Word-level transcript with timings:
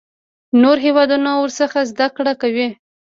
نور 0.61 0.77
هیوادونه 0.85 1.29
ورڅخه 1.35 1.81
زده 1.91 2.07
کړه 2.15 2.33
کوي. 2.41 2.67